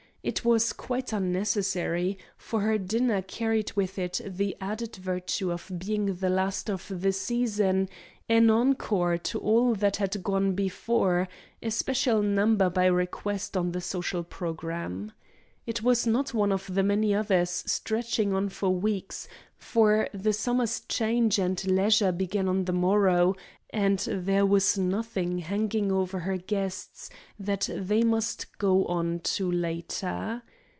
[0.23, 6.13] It was quite unnecessary, for her dinner carried with it the added virtue of being
[6.13, 7.89] the last of the season,
[8.29, 11.27] an encore to all that had gone before
[11.63, 15.11] a special number by request on the social programme.
[15.65, 19.27] It was not one of many others stretching on for weeks,
[19.57, 23.35] for the summer's change and leisure began on the morrow,
[23.73, 27.09] and there was nothing hanging over her guests
[27.39, 30.41] that they must go on to later.